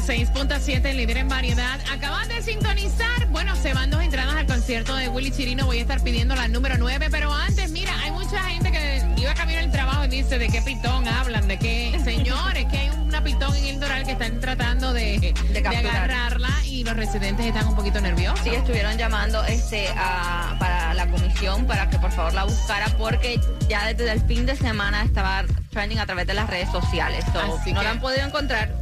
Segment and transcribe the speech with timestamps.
[0.00, 1.78] 106.7, líder en variedad.
[1.92, 3.26] Acaban de sintonizar.
[3.28, 5.66] Bueno, se van dos entradas al concierto de Willy Chirino.
[5.66, 7.08] Voy a estar pidiendo la número 9.
[7.10, 10.62] Pero antes, mira, hay mucha gente que iba camino al trabajo y dice: ¿de qué
[10.62, 11.46] pitón hablan?
[11.46, 12.00] ¿De qué?
[12.04, 15.94] Señores, que hay una pitón en el Doral que están tratando de, de capturar.
[16.10, 18.40] agarrarla y los residentes están un poquito nerviosos.
[18.44, 23.38] Sí, estuvieron llamando este a- para la comisión para que por favor la buscara porque
[23.68, 27.24] ya desde el fin de semana estaba trending a través de las redes sociales.
[27.32, 28.72] So, Así no que- la han podido encontrar.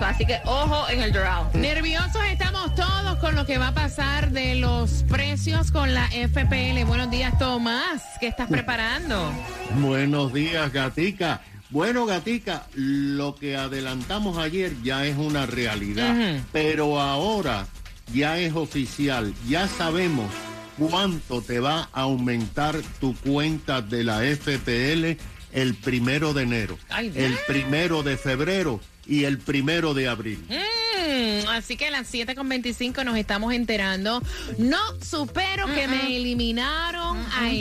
[0.00, 1.48] Así que ojo en el Doral.
[1.54, 6.84] Nerviosos estamos todos con lo que va a pasar de los precios con la FPL.
[6.86, 8.02] Buenos días, Tomás.
[8.20, 9.32] ¿Qué estás preparando?
[9.80, 11.40] Buenos días, Gatica.
[11.70, 16.14] Bueno, Gatica, lo que adelantamos ayer ya es una realidad,
[16.52, 17.66] pero ahora
[18.12, 20.30] ya es oficial, ya sabemos
[20.78, 25.18] cuánto te va a aumentar tu cuenta de la FPL
[25.52, 30.44] el primero de enero, Ay, el primero de febrero y el primero de abril.
[30.48, 34.22] Mm, así que a las 7.25 nos estamos enterando.
[34.58, 37.52] No supero que me eliminaron a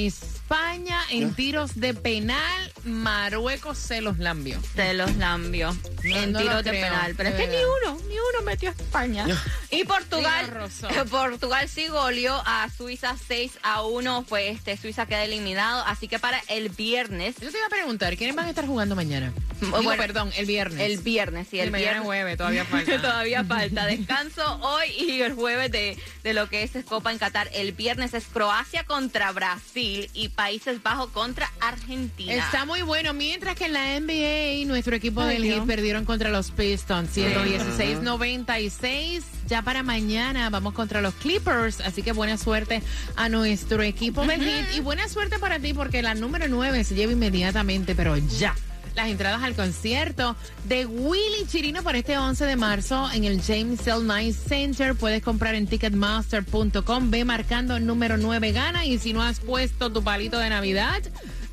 [0.44, 2.72] España en tiros de penal.
[2.84, 4.60] Marruecos se los lambió.
[4.76, 5.72] Se los lambió
[6.04, 7.14] No, en no tiros de creo, penal.
[7.16, 9.26] Pero de es que ni uno, ni uno metió a España.
[9.72, 14.26] Y Portugal, eh, Portugal sí goleó a Suiza 6 a 1.
[14.28, 15.82] Fue este, Suiza queda eliminado.
[15.86, 18.96] Así que para el viernes, Yo te iba a preguntar, ¿quiénes van a estar jugando
[18.96, 19.32] mañana?
[19.62, 20.82] Digo, Bueno, perdón, el viernes.
[20.82, 22.02] el viernes, sí, el mañana viernes.
[22.02, 23.02] es jueves, todavía falta.
[23.02, 23.86] todavía falta.
[23.86, 27.50] Descanso hoy y el jueves de, de lo que es Copa en Qatar.
[27.54, 32.34] El viernes es Croacia contra Brasil y Países Bajos contra Argentina.
[32.34, 33.14] Está muy bueno.
[33.14, 35.56] Mientras que en la NBA, nuestro equipo Ay, del Dios.
[35.58, 39.22] Heat perdieron contra los Pistons 116-96.
[39.48, 41.82] Ya para mañana vamos contra los Clippers.
[41.82, 42.82] Así que buena suerte
[43.16, 44.76] a nuestro equipo del Heat.
[44.76, 48.56] Y buena suerte para ti porque la número 9 se lleva inmediatamente, pero ya.
[48.96, 53.88] Las entradas al concierto de Willy Chirino para este 11 de marzo en el James
[53.88, 54.04] L.
[54.04, 54.94] Nice Center.
[54.94, 57.10] Puedes comprar en ticketmaster.com.
[57.10, 58.86] Ve marcando número 9 gana.
[58.86, 61.02] Y si no has puesto tu palito de Navidad,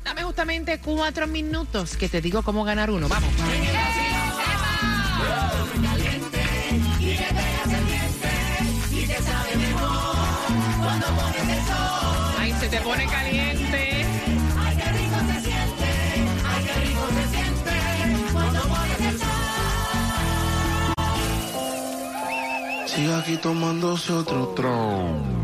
[0.03, 3.09] dame justamente cuatro minutos que te digo cómo ganar uno.
[3.09, 3.29] Vamos.
[12.37, 13.60] Ay, se te pone caliente.
[22.93, 25.41] Sigue aquí tomándose otro tron.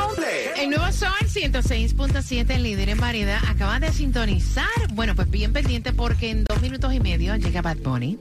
[0.58, 4.66] El nuevo Sol 106.7, líder en variedad, acaba de sintonizar.
[4.94, 8.18] Bueno, pues bien pendiente porque en dos minutos y medio llega Bad Bunny.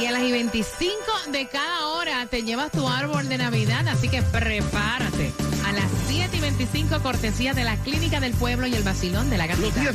[0.00, 0.96] Y a las y 25
[1.32, 5.32] de cada hora te llevas tu árbol de Navidad, así que prepárate.
[5.66, 9.38] A las 7 y 25, cortesía de la Clínica del Pueblo y el Vacilón de
[9.38, 9.94] la Gatita.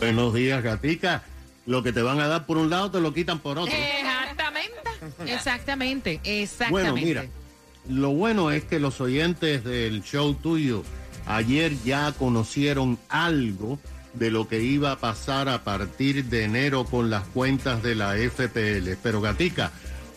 [0.00, 1.22] Buenos días, gatica.
[1.66, 3.72] Lo que te van a dar por un lado te lo quitan por otro.
[3.72, 6.90] Exactamente, exactamente, exactamente.
[6.90, 7.26] Bueno, mira,
[7.88, 10.82] lo bueno es que los oyentes del show tuyo
[11.26, 13.78] ayer ya conocieron algo
[14.14, 18.14] de lo que iba a pasar a partir de enero con las cuentas de la
[18.16, 18.96] FPL.
[19.02, 19.72] Pero Gatica,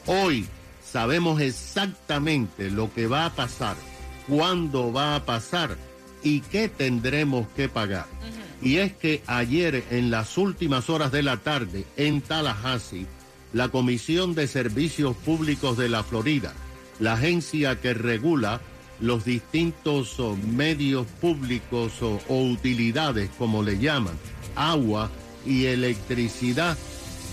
[0.05, 0.47] hoy
[0.83, 3.75] sabemos exactamente lo que va a pasar,
[4.27, 5.77] cuándo va a pasar
[6.23, 8.05] y qué tendremos que pagar.
[8.62, 13.07] Y es que ayer, en las últimas horas de la tarde, en Tallahassee,
[13.51, 16.53] la Comisión de Servicios Públicos de la Florida,
[17.00, 18.62] la agencia que regula
[19.03, 24.15] los distintos oh, medios públicos o, o utilidades, como le llaman,
[24.55, 25.12] agua
[25.45, 26.77] y electricidad,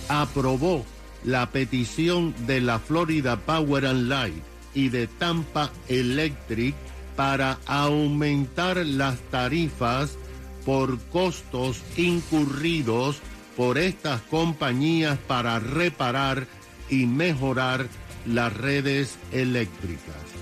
[0.08, 0.84] aprobó
[1.24, 4.42] la petición de la Florida Power and Light
[4.74, 6.74] y de Tampa Electric
[7.14, 10.16] para aumentar las tarifas
[10.64, 13.20] por costos incurridos
[13.56, 16.48] por estas compañías para reparar
[16.88, 17.86] y mejorar
[18.26, 20.39] las redes eléctricas.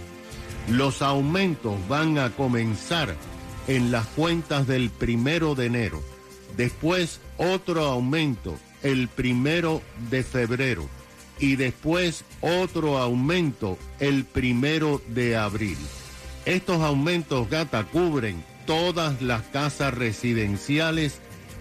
[0.70, 3.14] Los aumentos van a comenzar
[3.68, 6.02] en las cuentas del primero de enero.
[6.56, 10.86] Después otro aumento el primero de febrero.
[11.38, 15.78] Y después otro aumento el primero de abril.
[16.44, 21.18] Estos aumentos, gata, cubren todas las casas residenciales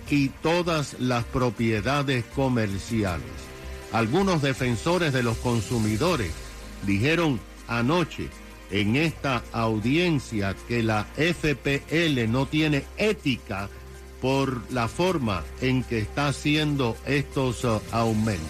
[0.10, 3.26] y todas las propiedades comerciales.
[3.94, 6.32] Algunos defensores de los consumidores
[6.86, 8.30] dijeron anoche
[8.72, 13.70] en esta audiencia que la FPL no tiene ética
[14.22, 18.48] por la forma en que está haciendo estos uh, aumentos.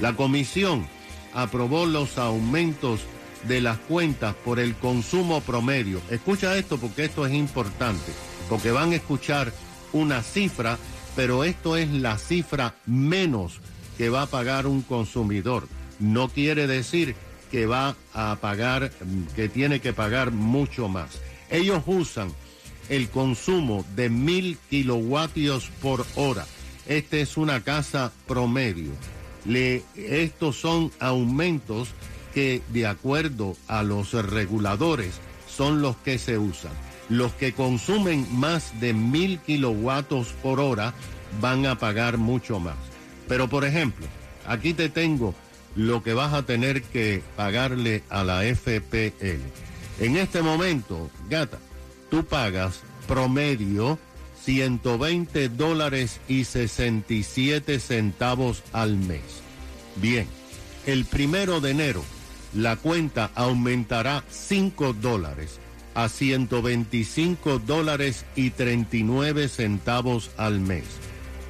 [0.00, 0.86] La comisión
[1.32, 3.00] aprobó los aumentos
[3.48, 6.00] de las cuentas por el consumo promedio.
[6.10, 8.12] Escucha esto porque esto es importante,
[8.48, 9.52] porque van a escuchar
[9.92, 10.78] una cifra,
[11.14, 13.60] pero esto es la cifra menos
[13.98, 15.68] que va a pagar un consumidor.
[16.00, 17.14] No quiere decir
[17.54, 18.90] que va a pagar,
[19.36, 21.20] que tiene que pagar mucho más.
[21.50, 22.32] Ellos usan
[22.88, 26.46] el consumo de mil kilovatios por hora.
[26.88, 28.90] Esta es una casa promedio.
[29.94, 31.90] Estos son aumentos
[32.34, 36.72] que de acuerdo a los reguladores son los que se usan.
[37.08, 40.92] Los que consumen más de mil kilowatts por hora
[41.40, 42.74] van a pagar mucho más.
[43.28, 44.08] Pero por ejemplo,
[44.44, 45.36] aquí te tengo
[45.76, 49.42] lo que vas a tener que pagarle a la FPL.
[50.00, 51.58] En este momento, gata,
[52.10, 53.98] tú pagas promedio
[54.44, 59.42] 120 dólares y 67 centavos al mes.
[59.96, 60.26] Bien,
[60.86, 62.04] el primero de enero
[62.54, 65.58] la cuenta aumentará 5 dólares
[65.94, 70.84] a 125 dólares y 39 centavos al mes.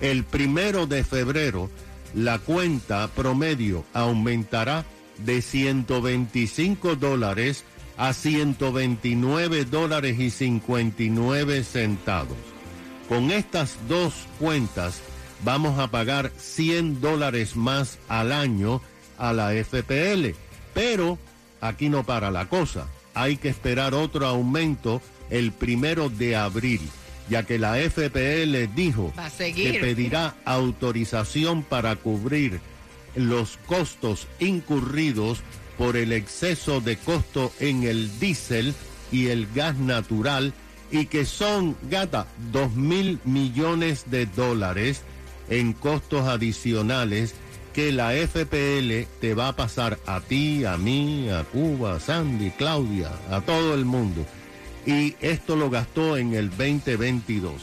[0.00, 1.70] El primero de febrero
[2.14, 4.84] la cuenta promedio aumentará
[5.18, 7.64] de 125 dólares
[7.96, 12.36] a 129 dólares y 59 centavos.
[13.08, 15.00] Con estas dos cuentas
[15.44, 18.80] vamos a pagar 100 dólares más al año
[19.18, 20.34] a la FPL.
[20.72, 21.18] Pero
[21.60, 22.88] aquí no para la cosa.
[23.14, 26.80] Hay que esperar otro aumento el primero de abril,
[27.28, 32.60] ya que la FPL dijo que pedirá autorización para cubrir
[33.14, 35.42] los costos incurridos
[35.78, 38.74] por el exceso de costo en el diésel
[39.10, 40.52] y el gas natural
[40.90, 45.02] y que son, gata, dos mil millones de dólares
[45.48, 47.34] en costos adicionales
[47.72, 52.50] que la FPL te va a pasar a ti, a mí, a Cuba, a Sandy,
[52.52, 54.24] Claudia, a todo el mundo.
[54.86, 57.54] Y esto lo gastó en el 2022.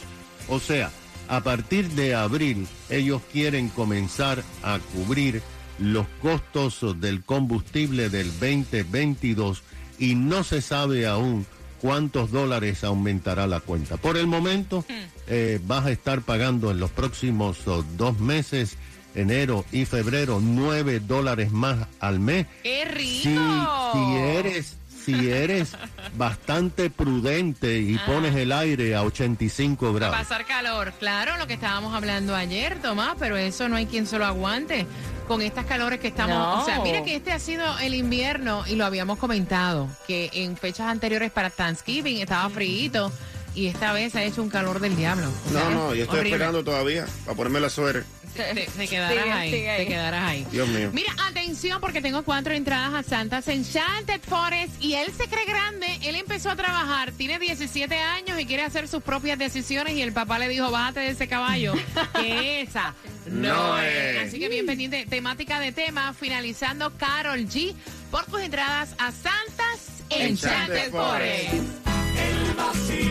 [0.48, 0.90] O sea,
[1.28, 5.42] a partir de abril ellos quieren comenzar a cubrir
[5.78, 9.62] los costos del combustible del 2022
[9.98, 11.46] y no se sabe aún
[11.80, 13.96] cuántos dólares aumentará la cuenta.
[13.96, 14.84] Por el momento
[15.26, 18.76] eh, vas a estar pagando en los próximos oh, dos meses
[19.14, 22.46] enero y febrero, 9 dólares más al mes.
[22.62, 22.84] ¡Qué
[23.22, 23.90] Si, rico!
[23.92, 25.72] si eres, si eres
[26.16, 28.02] bastante prudente y Ah.
[28.06, 30.16] pones el aire a 85 A grados.
[30.16, 34.18] pasar calor, claro, lo que estábamos hablando ayer, Tomás, pero eso no hay quien se
[34.18, 34.86] lo aguante
[35.28, 36.36] con estas calores que estamos.
[36.36, 36.62] No.
[36.62, 40.56] O sea, mira que este ha sido el invierno y lo habíamos comentado, que en
[40.56, 43.10] fechas anteriores para Thanksgiving estaba frío
[43.54, 45.28] y esta vez ha hecho un calor del diablo.
[45.46, 46.36] O sea, No, no, yo estoy horrible.
[46.36, 48.04] esperando todavía para ponerme la suerte.
[48.34, 49.84] Te, te quedarás Sigue, ahí, sigue ahí.
[49.84, 50.46] te quedarás ahí.
[50.50, 50.90] Dios mío.
[50.92, 55.98] Mira, atención porque tengo cuatro entradas a Santa's Enchanted Forest y él se cree grande.
[56.02, 60.12] Él empezó a trabajar, tiene 17 años y quiere hacer sus propias decisiones y el
[60.12, 61.74] papá le dijo, bájate de ese caballo,
[62.14, 62.94] que esa
[63.26, 64.16] no, No es.
[64.16, 64.28] es.
[64.28, 67.74] Así que bien pendiente, temática de tema, finalizando Carol G
[68.10, 71.48] por tus entradas a Santa's Enchanted, Enchanted Forest.
[71.50, 72.86] Forest.
[72.86, 73.02] Se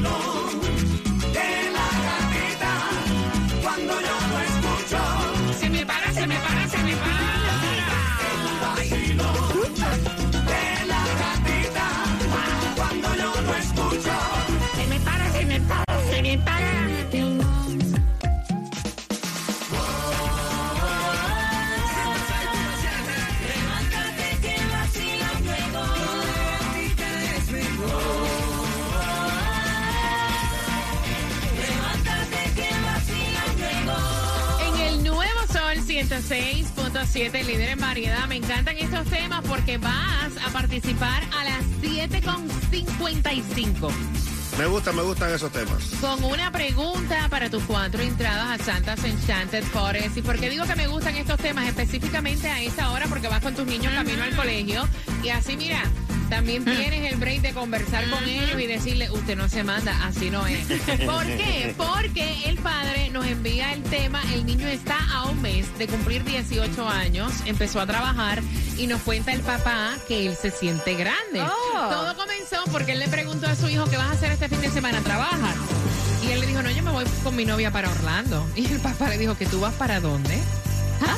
[36.31, 38.25] 106.7, líder en variedad.
[38.27, 43.91] Me encantan estos temas porque vas a participar a las 7.55
[44.57, 45.83] Me gusta, me gustan esos temas.
[45.99, 50.15] con una pregunta para tus cuatro entradas a Santa's Enchanted Forest.
[50.15, 53.07] ¿Y por qué digo que me gustan estos temas específicamente a esta hora?
[53.07, 54.87] Porque vas con tus niños camino al colegio
[55.21, 55.83] y así, mira.
[56.31, 60.29] También tienes el break de conversar con ellos y decirle, usted no se manda, así
[60.29, 60.65] no es.
[61.05, 61.75] ¿Por qué?
[61.75, 66.23] Porque el padre nos envía el tema, el niño está a un mes de cumplir
[66.23, 68.41] 18 años, empezó a trabajar
[68.77, 71.41] y nos cuenta el papá que él se siente grande.
[71.41, 71.89] Oh.
[71.89, 74.61] Todo comenzó porque él le preguntó a su hijo, ¿qué vas a hacer este fin
[74.61, 75.01] de semana?
[75.01, 75.55] ¿Trabajas?
[76.25, 78.47] Y él le dijo, no, yo me voy con mi novia para Orlando.
[78.55, 80.39] Y el papá le dijo, ¿que tú vas para dónde?
[81.01, 81.17] ¿Ah?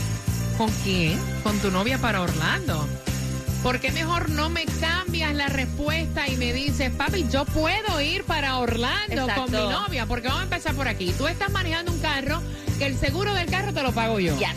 [0.58, 1.20] ¿Con quién?
[1.44, 2.88] Con tu novia para Orlando.
[3.64, 8.26] ¿Por qué mejor no me cambias la respuesta y me dices, papi, yo puedo ir
[8.26, 9.42] para Orlando Exacto.
[9.44, 10.06] con mi novia?
[10.06, 11.14] Porque vamos a empezar por aquí.
[11.18, 12.42] Tú estás manejando un carro
[12.78, 14.38] que el seguro del carro te lo pago yo.
[14.38, 14.50] Yes.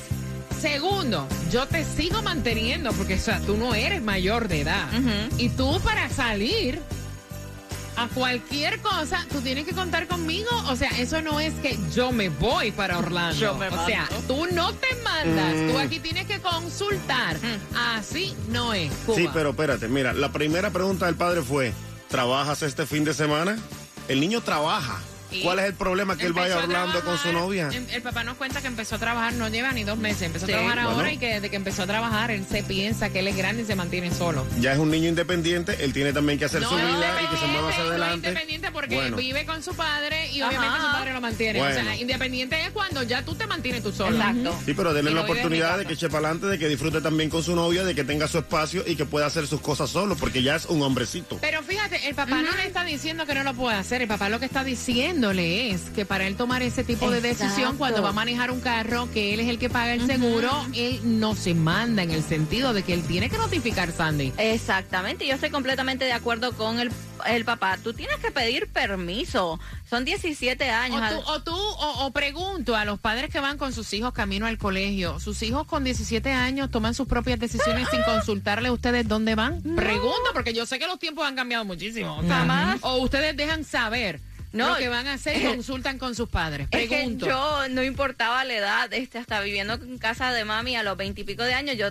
[0.61, 4.89] Segundo, yo te sigo manteniendo porque o sea, tú no eres mayor de edad.
[5.39, 6.81] Y tú para salir
[7.97, 10.49] a cualquier cosa, tú tienes que contar conmigo.
[10.69, 13.37] O sea, eso no es que yo me voy para Orlando.
[13.37, 15.73] Yo me o sea, tú no te mandas.
[15.73, 17.37] Tú aquí tienes que consultar.
[17.75, 18.93] Así no es.
[19.07, 19.17] Cuba.
[19.17, 21.73] Sí, pero espérate, mira, la primera pregunta del padre fue,
[22.09, 23.59] ¿trabajas este fin de semana?
[24.09, 25.01] El niño trabaja.
[25.31, 27.69] Y ¿Cuál es el problema que él vaya a Orlando con su novia?
[27.73, 30.47] em- El papá nos cuenta que empezó a trabajar, no lleva ni dos meses, empezó
[30.47, 30.53] Sí.
[30.53, 30.91] a trabajar Bueno.
[30.99, 33.63] ahora y que desde que empezó a trabajar él se piensa que él es grande
[33.63, 34.47] y se mantiene solo.
[34.61, 37.37] Ya es un niño independiente, él tiene también que hacer No su vida y que
[37.37, 38.29] se mueva hacia no es adelante.
[38.29, 39.17] independiente porque Bueno.
[39.17, 40.49] vive con su padre y Ajá.
[40.51, 41.63] obviamente su padre lo mantiene.
[41.63, 44.17] O sea, independiente es cuando ya tú te mantienes tú solo.
[44.17, 44.57] Exacto.
[44.65, 47.43] Sí, pero denle la oportunidad de que eche para adelante, de que disfrute también con
[47.43, 50.43] su novia, de que tenga su espacio y que pueda hacer sus cosas solo, porque
[50.43, 51.39] ya es un hombrecito.
[51.41, 54.03] Pero fíjate, el papá no le está diciendo que no lo puede hacer.
[54.03, 57.77] El papá lo que está diciéndole es que para él tomar ese tipo de decisión
[57.77, 61.01] cuando va a manejar un carro, que él es el que paga el seguro, él
[61.05, 64.33] no se manda en el sentido de que él tiene que notificar Sandy.
[64.39, 66.91] Exactamente, yo estoy completamente de acuerdo con el,
[67.27, 67.79] el papá.
[67.83, 69.59] Tú tienes que pedir permiso.
[69.89, 71.13] Son 17 O años.
[71.13, 74.47] tú, o, tú o, o pregunto a los padres que van con sus hijos camino
[74.47, 79.07] al colegio, sus hijos con 17 años toman sus propias decisiones sin consultarle a ustedes
[79.09, 79.63] dónde van.
[79.63, 82.17] Pregunto, porque yo sé que los tiempos han cambiado muchísimo.
[82.19, 82.79] O sea, Jamás.
[82.83, 84.21] O ustedes dejan saber
[84.53, 86.69] No, lo que van a hacer y consultan con sus padres.
[86.71, 87.27] Es que Pregunto.
[87.27, 91.43] yo no importaba la edad, este, hasta viviendo en casa de mami a los veintipico
[91.45, 91.89] de años, yo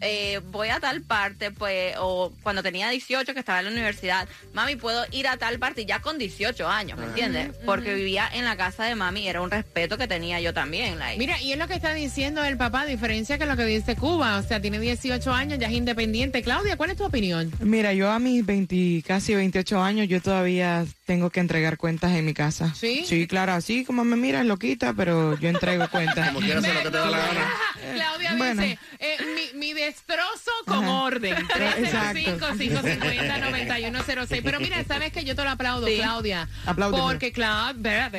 [0.00, 4.28] eh, voy a tal parte, pues, o cuando tenía 18 que estaba en la universidad,
[4.52, 7.50] mami, puedo ir a tal parte y ya con 18 años, ¿me entiendes?
[7.64, 10.98] Porque vivía en la casa de mami, era un respeto que tenía yo también.
[10.98, 11.18] like.
[11.18, 13.96] Mira, y es lo que está diciendo el papá, a diferencia que lo que dice
[13.96, 14.38] Cuba.
[14.38, 16.42] O sea, tiene 18 años, ya es independiente.
[16.42, 17.50] Claudia, ¿cuál es tu opinión?
[17.60, 22.24] Mira, yo a mis 20, casi 28 años, yo todavía tengo que entregar cuentas en
[22.26, 22.74] mi casa.
[22.74, 23.04] ¿Sí?
[23.06, 26.28] Sí, claro, así como me miras, loquita, pero yo entrego cuentas.
[26.28, 27.52] Como quieras hacer lo que te da la gana.
[27.94, 28.62] Claudia Bueno.
[28.62, 29.16] dice, eh,
[29.54, 30.92] mi, mi destrozo con Ajá.
[31.04, 31.34] orden.
[31.78, 32.36] Exacto.
[32.38, 34.40] 305-550-9106.
[34.42, 35.96] Pero mira, sabes que yo te lo aplaudo, Sí.
[35.98, 36.48] Claudia.
[36.66, 37.06] Apláudemelo.
[37.08, 38.10] Porque, Claudia,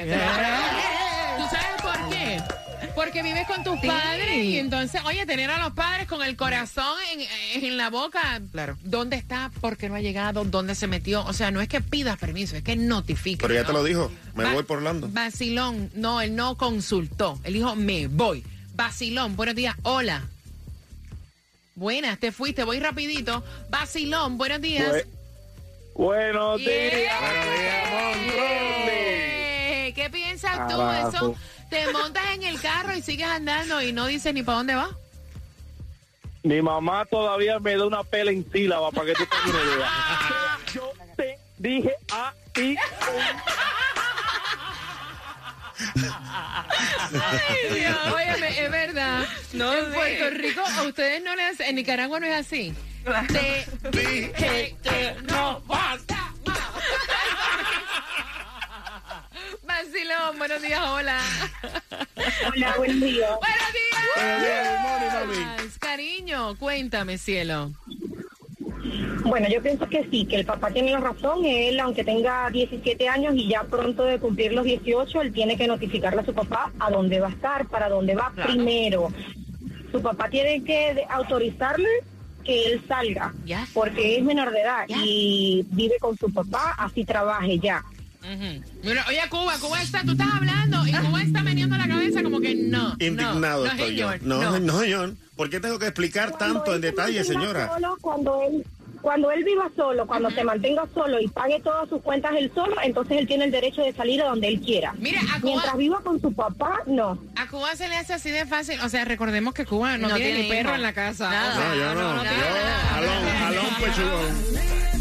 [1.37, 2.41] ¿tú sabes por qué?
[2.95, 6.97] Porque vives con tus padres y entonces, oye, tener a los padres con el corazón
[7.13, 8.41] en, en la boca.
[8.51, 8.77] Claro.
[8.83, 9.51] ¿Dónde está?
[9.61, 10.43] ¿Por qué no ha llegado?
[10.45, 11.23] ¿Dónde se metió?
[11.25, 13.41] O sea, no es que pidas permiso, es que notifique.
[13.41, 13.67] Pero ya ¿no?
[13.67, 15.09] te lo dijo, me Va- voy por Orlando.
[15.11, 17.39] Vacilón, no, él no consultó.
[17.43, 18.43] Él dijo, me voy.
[18.75, 19.75] Basilón, buenos días.
[19.83, 20.23] Hola.
[21.75, 23.43] Buenas, te fuiste, voy rapidito.
[23.69, 25.03] Basilón, buenos días.
[25.93, 26.69] Buenos días.
[26.69, 27.07] Eh,
[29.97, 30.79] ¿Qué piensas tú?
[30.79, 31.35] Eso,
[31.71, 34.91] te montas en el carro y sigues andando y no dices ni para dónde vas.
[36.43, 40.59] Mi mamá todavía me da una pela en sílaba para que tú tengas una idea.
[40.73, 42.77] Yo te dije a ti.
[48.13, 49.25] Óyeme, es verdad.
[49.53, 49.91] No en sé.
[49.93, 52.71] Puerto Rico, a ustedes no les en Nicaragua no es así.
[53.29, 56.16] Te dije que no basta
[59.91, 61.19] Vacilón, buenos días, hola.
[62.53, 63.27] Hola, buen día.
[63.39, 64.15] Buenos días.
[64.15, 65.69] Buenos días, good morning, mami.
[65.79, 67.71] Cariño, cuéntame, cielo.
[69.23, 71.45] Bueno, yo pienso que sí, que el papá tiene la razón.
[71.45, 75.67] Él, aunque tenga 17 años y ya pronto de cumplir los 18, él tiene que
[75.67, 79.07] notificarle a su papá a dónde va a estar, para dónde va primero.
[79.91, 81.87] Su papá tiene que autorizarle
[82.43, 83.69] que él salga, Yes.
[83.73, 87.83] porque es menor de edad y vive con su papá, así trabaje ya.
[88.33, 88.63] Ujú.
[88.83, 92.39] Mira, oye, Cuba, Cuba está, tú estás hablando y Cuba está meneando la cabeza como
[92.41, 92.95] que no.
[92.99, 94.11] Indignado no, no, estoy yo.
[94.11, 95.13] señor, No, no, señor.
[95.35, 97.69] ¿Por qué tengo que explicar Cuando tanto en detalle, señora?
[97.73, 98.65] solo, cuando él
[98.99, 102.75] cuando él viva solo, cuando se mantenga solo y pague todas sus cuentas él solo,
[102.83, 104.93] entonces él tiene el derecho de salir a donde él quiera.
[104.97, 107.17] Mira, a Cuba- Mientras viva con su papá, no.
[107.35, 108.79] A Cuba se le hace así de fácil.
[108.81, 110.75] O sea, recordemos que Cuba no, No tiene, tiene ni perro hijo.
[110.77, 111.29] en la casa.
[111.29, 111.69] Nada.
[111.69, 112.13] No, yo no.
[112.15, 112.29] no yo,
[112.89, 114.96] jalón, jalón pechugón.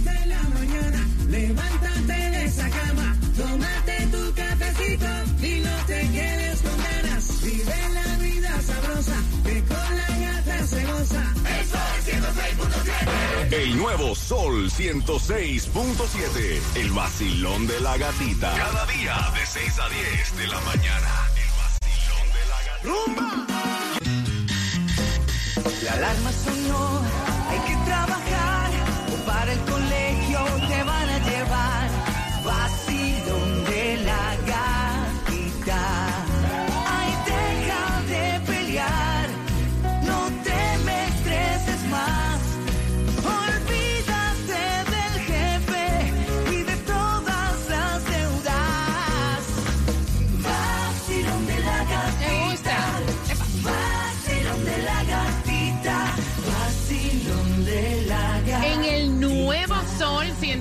[13.98, 16.60] Nuevo Sol 106.7.
[16.76, 18.54] El vacilón de la gatita.
[18.54, 21.08] Cada día de 6 a 10 de la mañana.
[21.36, 23.26] El vacilón de la gatita.
[25.84, 27.02] La alarma sonó,
[27.50, 28.70] hay que trabajar,
[29.12, 29.60] o para el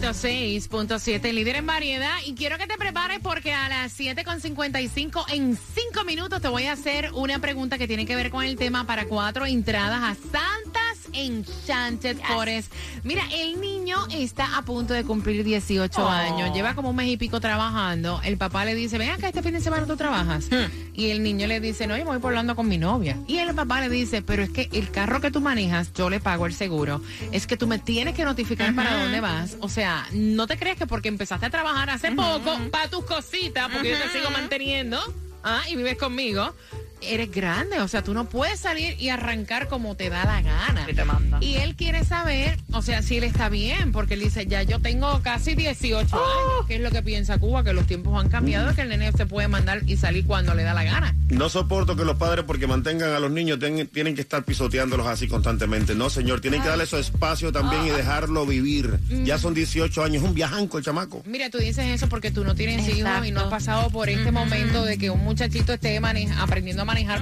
[0.05, 2.13] 106.7, líder en variedad.
[2.27, 6.73] Y quiero que te prepares porque a las 7.55, en 5 minutos, te voy a
[6.73, 10.84] hacer una pregunta que tiene que ver con el tema para cuatro entradas a Santas
[11.15, 12.71] Enchanted Forest.
[13.03, 16.07] Mira, el niño está a punto de cumplir 18 Oh.
[16.07, 16.53] años.
[16.53, 18.21] Lleva como un mes y pico trabajando.
[18.23, 20.47] El papá le dice, ven acá, este fin de semana tú trabajas.
[20.93, 23.17] Y el niño le dice, no, yo me voy por Orlando con mi novia.
[23.27, 26.19] Y el papá le dice, pero es que el carro que tú manejas, yo le
[26.19, 27.01] pago el seguro.
[27.31, 29.57] Es que tú me tienes que notificar para dónde vas.
[29.59, 33.69] O sea, no te crees que porque empezaste a trabajar hace poco, para tus cositas,
[33.71, 34.99] porque yo te sigo manteniendo,
[35.43, 36.53] ah, y vives conmigo.
[37.01, 40.85] Eres grande, o sea, tú no puedes salir y arrancar como te da la gana.
[40.89, 41.37] Y te manda.
[41.41, 44.79] Y él quiere saber, o sea, si él está bien, porque él dice, ya yo
[44.79, 46.65] tengo casi 18 años.
[46.67, 47.63] ¿Qué es lo que piensa Cuba?
[47.63, 50.63] Que los tiempos han cambiado, que el nene se puede mandar y salir cuando le
[50.63, 51.15] da la gana.
[51.29, 55.05] No soporto que los padres, porque mantengan a los niños, ten- tienen que estar pisoteándolos
[55.07, 55.93] así constantemente.
[55.95, 58.99] No, señor, tienen que darle su espacio también y dejarlo vivir.
[59.23, 61.21] Ya son 18 años, un viajanco el chamaco.
[61.25, 64.31] Mira, tú dices eso porque tú no tienes hijos y no has pasado por este
[64.31, 65.99] momento de que un muchachito esté
[66.39, 67.19] aprendiendo a manejar,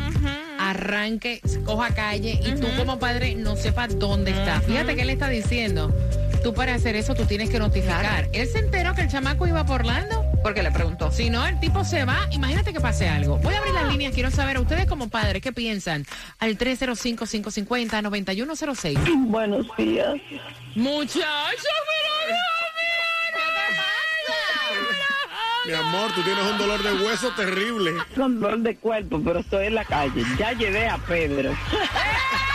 [0.59, 4.59] arranque, coja calle y tú como padre no sepas dónde está.
[4.61, 5.91] Fíjate que él está diciendo.
[6.43, 8.27] Tú para hacer eso tú tienes que notificar.
[8.33, 10.23] Él se enteró que el chamaco iba por Orlando.
[10.43, 11.09] Porque le preguntó.
[11.09, 12.27] Si no, el tipo se va.
[12.31, 13.37] Imagínate que pase algo.
[13.37, 14.13] Voy a abrir las líneas.
[14.13, 16.05] Quiero saber, ustedes como padres, ¿qué piensan?
[16.39, 19.29] Al 305-550-9106.
[19.29, 20.15] Buenos días.
[20.75, 22.12] Muchachos, pero
[25.65, 27.93] Mi amor, tú tienes un dolor de hueso terrible.
[28.15, 30.25] Con dolor de cuerpo, pero estoy en la calle.
[30.37, 31.55] Ya llevé a Pedro.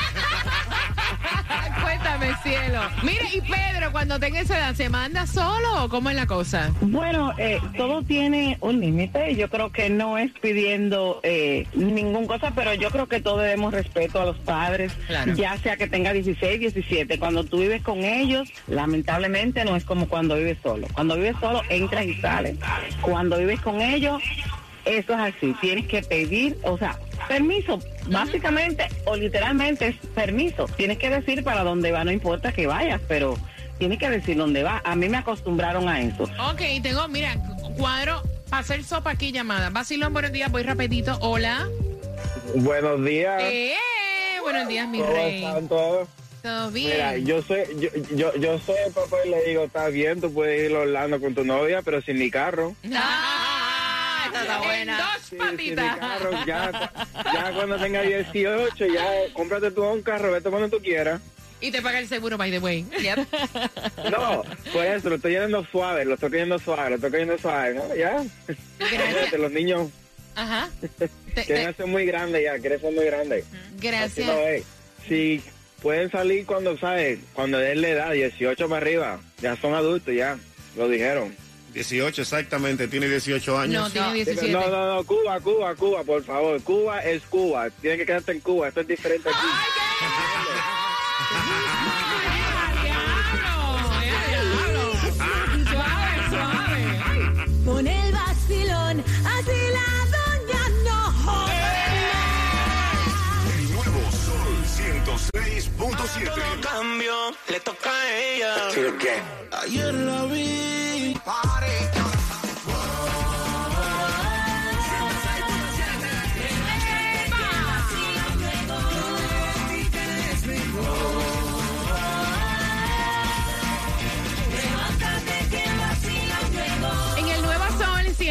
[2.18, 2.80] Cuéntame, cielo.
[3.02, 6.72] Mira, y Pedro, cuando tenga esa edad, ¿se manda solo o cómo es la cosa?
[6.80, 9.34] Bueno, eh, todo tiene un límite.
[9.36, 13.72] Yo creo que no es pidiendo eh, ningún cosa, pero yo creo que todos debemos
[13.72, 15.34] respeto a los padres, Claro.
[15.34, 17.18] ya sea que tenga 16, 17.
[17.18, 20.88] Cuando tú vives con ellos, lamentablemente no es como cuando vives solo.
[20.92, 22.56] Cuando vives solo, entras y sales.
[23.00, 24.20] Cuando vives con ellos,
[24.84, 25.54] eso es así.
[25.60, 27.78] Tienes que pedir, o sea, permiso.
[28.08, 30.66] Básicamente o literalmente es permiso.
[30.76, 33.36] Tienes que decir para dónde va, no importa que vayas, pero
[33.78, 34.80] tienes que decir dónde va.
[34.84, 36.24] A mí me acostumbraron a eso.
[36.50, 37.36] Ok, tengo, mira,
[37.76, 39.70] cuadro para hacer sopa aquí llamada.
[39.70, 41.18] Basilón, buenos días, voy rapidito.
[41.20, 41.68] Hola.
[42.56, 43.42] Buenos días.
[43.44, 43.74] Eh,
[44.42, 45.44] buenos días, mi ¿Cómo rey.
[45.44, 46.08] están todos?
[46.42, 46.92] ¿Todo bien?
[46.92, 50.32] Mira, yo soy, yo, yo, yo soy el papá y le digo, está bien, tú
[50.32, 52.74] puedes ir a Orlando con tu novia, pero sin mi carro.
[52.94, 53.37] Ah,
[54.74, 55.96] En dos patitas.
[55.98, 56.92] carro, ya,
[57.34, 61.20] ya cuando tenga 18, ya cómprate tú un carro, vete cuando tú quieras.
[61.60, 62.86] Y te paga el seguro, by the way.
[64.10, 67.74] No, por eso, lo estoy yendo suave, lo estoy cayendo suave, lo estoy cayendo suave,
[67.74, 67.94] ¿no?
[67.96, 68.22] Ya.
[68.78, 69.90] Fíjate, los niños
[70.38, 70.70] Ajá.
[71.46, 73.44] Quieren ser muy grandes ya, quieren ser muy grandes.
[73.80, 74.26] Gracias.
[74.26, 74.62] no es.
[75.08, 75.42] Si
[75.82, 77.18] pueden salir cuando, ¿sabes?
[77.32, 80.38] Cuando den la edad, 18 para arriba, ya son adultos, ya,
[80.76, 81.34] lo dijeron.
[81.78, 83.84] 18 exactamente, tiene 18 años.
[83.84, 84.50] No, tiene 17.
[84.50, 86.60] No, no, no, Cuba, Cuba, Cuba, por favor.
[86.62, 87.70] Cuba es Cuba.
[87.70, 88.66] Tienes que quedarte en Cuba.
[88.66, 89.38] Esto es diferente aquí.
[95.70, 97.00] Suave, suave.
[97.06, 97.64] Ay.
[97.64, 99.04] Con el vacilón,
[99.36, 101.52] así la doña no jode
[103.54, 106.60] El nuevo Sol 106.7.
[106.60, 107.14] Cambio,
[107.48, 108.54] le toca a ella.
[109.62, 110.87] Ayer la vi.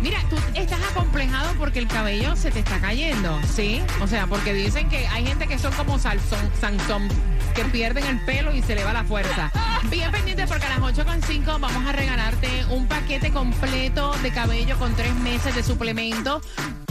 [0.00, 3.82] mira, tú estás acomplejado porque el cabello se te está cayendo, ¿sí?
[4.00, 7.10] O sea, porque dicen que hay gente que son como Sansón,
[7.54, 9.52] que pierden el pelo y se le va la fuerza.
[9.90, 14.94] Bien pendiente porque a las 8.5 vamos a regalarte un paquete completo de cabello con
[14.94, 16.40] tres meses de suplemento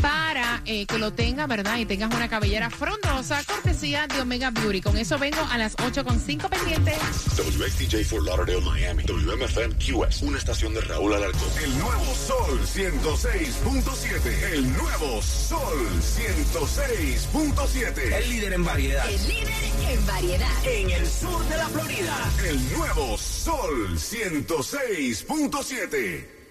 [0.03, 1.77] para eh, que lo tengas, ¿verdad?
[1.77, 4.82] Y tengas una cabellera frondosa, cortesía de Omega Beauty.
[4.82, 6.97] Con eso vengo a las 8.5 pendientes.
[7.38, 9.03] WXTJ for Lauderdale, Miami.
[9.03, 10.23] WMFM QS.
[10.23, 11.47] Una estación de Raúl Alarcón.
[11.63, 14.51] El nuevo Sol 106.7.
[14.51, 18.13] El nuevo Sol 106.7.
[18.13, 19.10] El líder en variedad.
[19.10, 19.53] El líder
[19.89, 20.65] en variedad.
[20.65, 22.29] En el sur de la Florida.
[22.45, 26.42] El nuevo Sol 106.7.